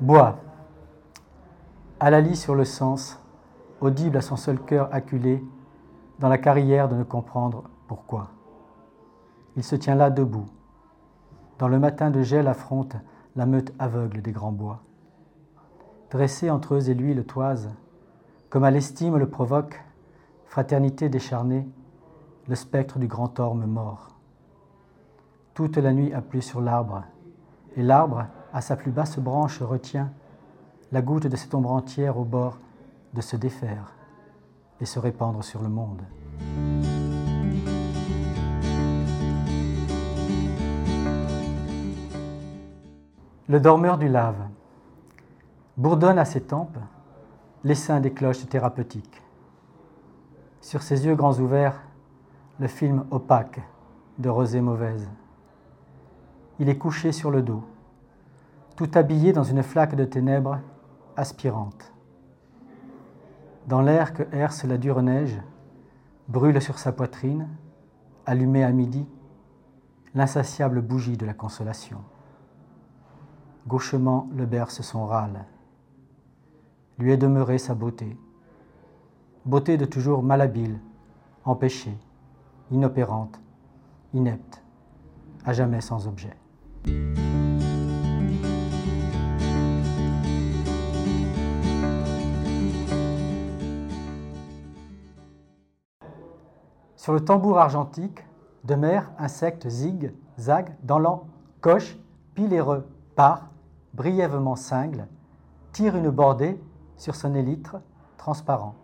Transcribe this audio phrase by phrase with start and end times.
[0.00, 0.38] Bois.
[2.00, 3.20] À la lit sur le sens,
[3.82, 5.44] audible à son seul cœur acculé,
[6.18, 8.30] dans la carrière de ne comprendre pourquoi.
[9.56, 10.46] Il se tient là debout.
[11.58, 12.96] Dans le matin de gel affronte
[13.36, 14.80] la meute aveugle des grands bois.
[16.10, 17.68] Dressé entre eux et lui le toise,
[18.48, 19.84] comme à l'estime le provoque,
[20.46, 21.68] fraternité décharnée,
[22.48, 24.08] le spectre du grand orme mort.
[25.52, 27.02] Toute la nuit a plu sur l'arbre,
[27.76, 30.10] et l'arbre, à sa plus basse branche, retient
[30.92, 32.58] la goutte de cette ombre entière au bord
[33.14, 33.92] de se défaire
[34.80, 36.02] et se répandre sur le monde.
[43.48, 44.40] Le dormeur du lave
[45.76, 46.78] bourdonne à ses tempes
[47.64, 49.22] l'essaim des cloches thérapeutiques.
[50.60, 51.80] Sur ses yeux grands ouverts,
[52.58, 53.60] le film opaque
[54.18, 55.08] de rosée mauvaise.
[56.58, 57.64] Il est couché sur le dos,
[58.80, 60.58] tout habillé dans une flaque de ténèbres
[61.14, 61.92] aspirante.
[63.66, 65.38] Dans l'air que herse la dure neige,
[66.28, 67.46] brûle sur sa poitrine,
[68.24, 69.06] allumée à midi,
[70.14, 71.98] l'insatiable bougie de la consolation.
[73.66, 75.44] Gauchement le berce son râle.
[76.98, 78.16] Lui est demeurée sa beauté,
[79.44, 80.80] beauté de toujours malhabile,
[81.44, 81.98] empêchée,
[82.70, 83.42] inopérante,
[84.14, 84.62] inepte,
[85.44, 86.34] à jamais sans objet.
[97.00, 98.26] Sur le tambour argentique,
[98.64, 101.28] de mer, insecte, zig, zag, dans l'an,
[101.62, 101.96] coche,
[102.34, 103.48] piléreux, part,
[103.94, 105.08] brièvement cingle,
[105.72, 106.62] tire une bordée
[106.98, 107.76] sur son élytre
[108.18, 108.74] transparent.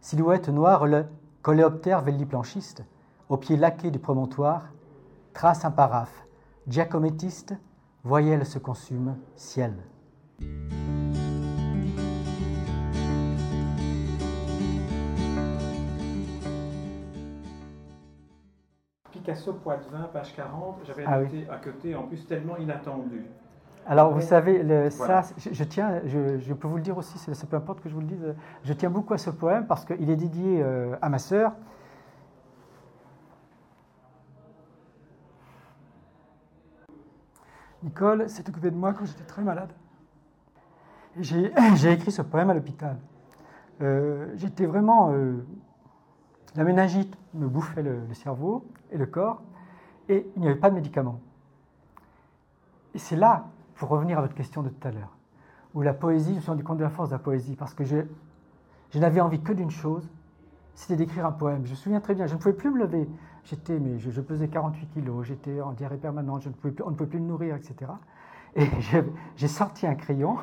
[0.00, 1.04] Silhouette noire, le
[1.42, 2.86] coléoptère velliplanchiste,
[3.28, 4.62] au pied laqué du promontoire,
[5.34, 6.26] trace un paraphe,
[6.68, 7.54] giacomettiste,
[8.02, 9.74] voyelle se consume, ciel.
[19.24, 23.24] Picasso, Poitvin, page 40, j'avais Ah noté à côté, en plus tellement inattendu.
[23.86, 25.22] Alors, vous savez, le- Voilà.
[25.22, 27.88] ça, je, je tiens, je, je peux vous le dire aussi, c'est peu importe que
[27.88, 30.94] je vous le dise, je tiens beaucoup à ce poème parce qu'il est dédié euh,
[31.00, 31.52] à ma sœur.
[37.82, 39.70] Nicole s'est occupée de moi quand j'étais très malade.
[41.18, 41.52] J'ai
[41.92, 42.98] écrit ce poème à l'hôpital.
[43.80, 45.12] Euh, j'étais vraiment.
[45.12, 45.44] euh,
[46.56, 49.42] la méningite me bouffait le, cerveau et le corps,
[50.08, 51.20] et il n'y avait pas de médicaments.
[52.94, 55.16] Et c'est là, pour revenir à votre question de tout à l'heure,
[55.74, 57.74] où la poésie, je me suis rendu compte de la force de la poésie, parce
[57.74, 57.96] que je,
[58.90, 60.08] je n'avais envie que d'une chose,
[60.74, 61.64] c'était d'écrire un poème.
[61.64, 63.08] Je me souviens très bien, je ne pouvais plus me lever.
[63.44, 66.50] J'étais, mais je, pesais 48 kilos, j'étais en diarrhée permanente, on
[66.90, 67.90] ne pouvait plus me nourrir, etc.
[68.56, 68.66] Et
[69.36, 70.38] j'ai sorti un crayon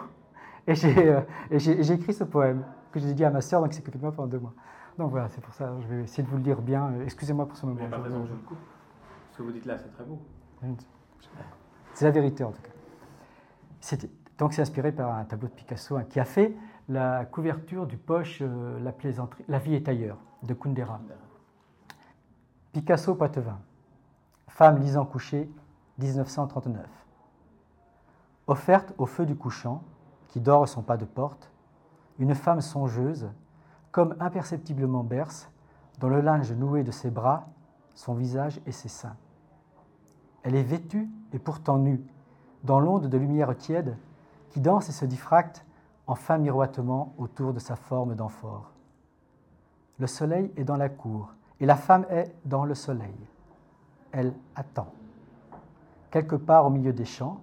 [0.68, 3.98] et j'ai euh, écrit ce poème que j'ai dit à ma sœur, qui s'est occupée
[3.98, 4.54] de moi pendant deux mois.
[4.98, 6.92] Donc voilà, c'est pour ça, je vais essayer de vous le dire bien.
[6.92, 7.88] Euh, Excusez-moi pour ce moment.
[7.90, 8.58] pas raison, je le coupe.
[9.32, 10.20] Ce que vous dites là, c'est très beau.
[11.94, 13.98] C'est la vérité en tout cas.
[14.38, 16.56] Donc c'est inspiré par un tableau de Picasso hein, qui a fait
[16.90, 21.00] la couverture du poche euh, La plaisanterie, La vie est ailleurs de Kundera.
[22.74, 23.60] Picasso Poitevin.
[24.48, 25.50] Femme lisant couchée,
[26.00, 26.86] 1939.
[28.48, 29.84] Offerte au feu du couchant,
[30.28, 31.52] qui dort son pas de porte,
[32.20, 33.30] une femme songeuse,
[33.92, 35.50] comme imperceptiblement berce,
[36.00, 37.48] dans le linge noué de ses bras,
[37.94, 39.16] son visage et ses seins.
[40.44, 42.04] Elle est vêtue et pourtant nue,
[42.64, 43.98] dans l'onde de lumière tiède
[44.50, 45.66] qui danse et se diffracte
[46.08, 48.72] en fin miroitement autour de sa forme d'amphore.
[50.00, 53.16] Le soleil est dans la cour et la femme est dans le soleil.
[54.12, 54.92] Elle attend.
[56.10, 57.40] Quelque part au milieu des champs,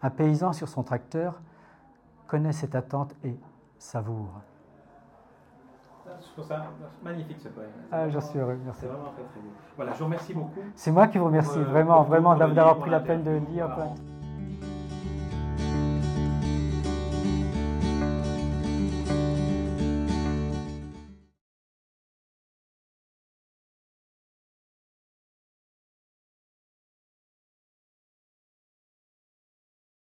[0.00, 1.40] un paysan sur son tracteur
[2.26, 3.36] connaît cette attente et
[3.78, 4.40] savoure.
[6.20, 6.62] Je trouve ça
[7.02, 7.70] magnifique ce poème.
[7.92, 8.80] Ah, j'en suis heureux, merci.
[8.82, 9.48] C'est vraiment très très beau.
[9.76, 10.60] Voilà, je vous remercie beaucoup.
[10.74, 13.68] C'est moi qui vous remercie Euh, vraiment, pour- vraiment d'avoir pris la peine de lire.
[13.74, 13.92] voilà.